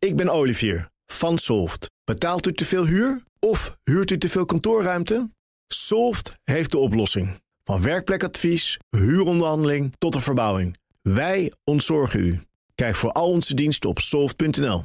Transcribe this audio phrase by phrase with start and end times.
[0.00, 1.90] Ik ben Olivier van Solft.
[2.04, 5.30] Betaalt u te veel huur of huurt u te veel kantoorruimte?
[5.66, 7.40] Solft heeft de oplossing.
[7.64, 10.76] Van werkplekadvies, huuronderhandeling tot de verbouwing.
[11.02, 12.40] Wij ontzorgen u.
[12.74, 14.84] Kijk voor al onze diensten op soft.nl.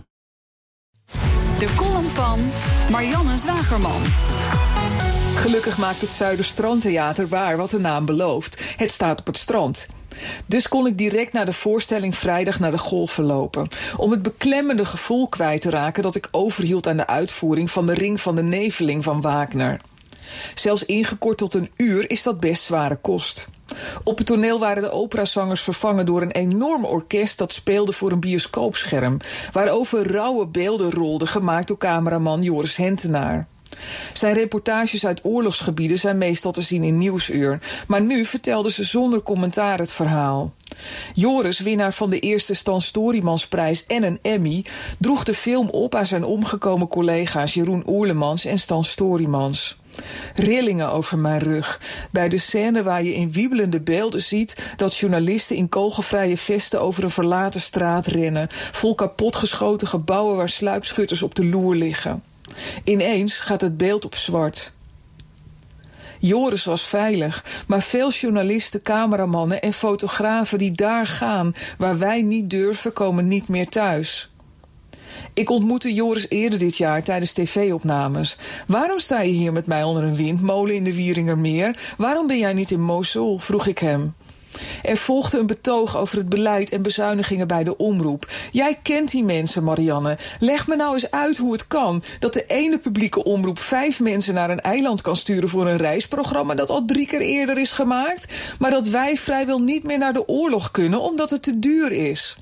[1.60, 2.40] De column van
[2.92, 4.02] Marianne Zwagerman.
[5.36, 8.76] Gelukkig maakt het Zuiderstrandtheater waar wat de naam belooft.
[8.78, 9.88] Het staat op het strand.
[10.46, 13.68] Dus kon ik direct na de voorstelling vrijdag naar de golven lopen.
[13.98, 17.94] Om het beklemmende gevoel kwijt te raken dat ik overhield aan de uitvoering van de
[17.94, 19.82] Ring van de Neveling van Wagner.
[20.54, 23.48] Zelfs ingekort tot een uur is dat best zware kost.
[24.04, 28.20] Op het toneel waren de operazangers vervangen door een enorm orkest dat speelde voor een
[28.20, 29.18] bioscoopscherm,
[29.52, 33.48] waarover rauwe beelden rolden, gemaakt door cameraman Joris Hentenaar.
[34.14, 39.22] Zijn reportages uit oorlogsgebieden zijn meestal te zien in Nieuwsuur, maar nu vertelden ze zonder
[39.22, 40.54] commentaar het verhaal.
[41.14, 44.66] Joris, winnaar van de eerste Stan Storymansprijs en een Emmy,
[45.00, 49.78] droeg de film op aan zijn omgekomen collega's Jeroen Oerlemans en Stan Storymans.
[50.36, 51.82] Rillingen over mijn rug.
[52.12, 57.04] Bij de scène waar je in wiebelende beelden ziet dat journalisten in kogelvrije vesten over
[57.04, 62.24] een verlaten straat rennen, vol kapotgeschoten gebouwen waar sluipschutters op de loer liggen.
[62.84, 64.74] Ineens gaat het beeld op zwart.
[66.20, 72.50] Joris was veilig, maar veel journalisten, cameramannen en fotografen die daar gaan waar wij niet
[72.50, 74.30] durven, komen niet meer thuis.
[75.34, 78.38] Ik ontmoette Joris eerder dit jaar tijdens tv-opnames.
[78.68, 81.94] Waarom sta je hier met mij onder een windmolen in de Wieringermeer?
[81.98, 83.40] Waarom ben jij niet in Mosul?
[83.40, 84.14] vroeg ik hem.
[84.84, 88.28] Er volgde een betoog over het beleid en bezuinigingen bij de omroep.
[88.52, 90.18] Jij kent die mensen, Marianne.
[90.40, 94.34] Leg me nou eens uit hoe het kan dat de ene publieke omroep vijf mensen
[94.34, 98.34] naar een eiland kan sturen voor een reisprogramma dat al drie keer eerder is gemaakt,
[98.60, 102.38] maar dat wij vrijwel niet meer naar de oorlog kunnen omdat het te duur is.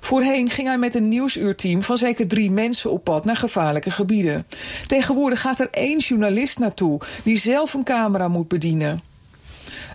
[0.00, 4.46] Voorheen ging hij met een nieuwsuurteam van zeker drie mensen op pad naar gevaarlijke gebieden.
[4.86, 9.02] Tegenwoordig gaat er één journalist naartoe die zelf een camera moet bedienen.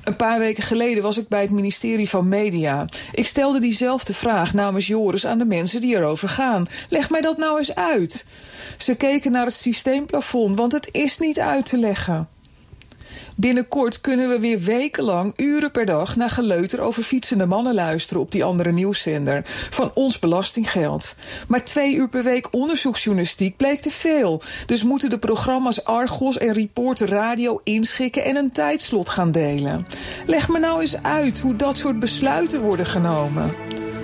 [0.04, 2.86] Een paar weken geleden was ik bij het ministerie van Media.
[3.12, 6.68] Ik stelde diezelfde vraag namens Joris aan de mensen die erover gaan.
[6.90, 8.26] Leg mij dat nou eens uit.
[8.78, 12.30] Ze keken naar het systeemplafond, want het is niet uit te leggen.
[13.36, 18.32] Binnenkort kunnen we weer wekenlang, uren per dag, naar geleuter over fietsende mannen luisteren op
[18.32, 19.42] die andere nieuwszender.
[19.70, 21.16] Van ons belastinggeld.
[21.48, 24.42] Maar twee uur per week onderzoeksjournalistiek bleek te veel.
[24.66, 29.86] Dus moeten de programma's Argos en Reporter Radio inschikken en een tijdslot gaan delen.
[30.26, 33.52] Leg me nou eens uit hoe dat soort besluiten worden genomen.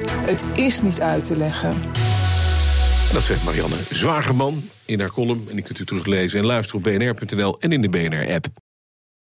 [0.09, 1.73] Het is niet uit te leggen.
[3.13, 5.45] Dat zegt Marianne Zwagerman in haar column.
[5.49, 8.47] En die kunt u teruglezen en luisteren op bnr.nl en in de BNR-app.